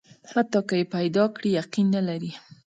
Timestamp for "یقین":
1.59-1.87